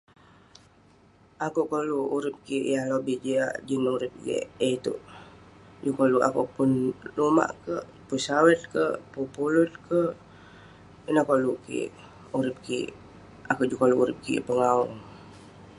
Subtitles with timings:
[1.45, 4.99] ake'uk koluk urip kik yah lobih jiak jin urip yah iteuk
[5.83, 6.69] juk koluk ake'uk pun
[7.17, 10.15] lumak kerk pun sawit kerk pun pulut kerk
[11.09, 11.89] ineh koluk kik
[12.39, 12.89] urip kik
[13.49, 14.81] ake'uk juk koluk urip kik pengau